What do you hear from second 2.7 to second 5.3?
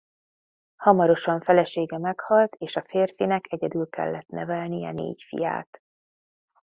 a férfinek egyedül kellett nevelnie négy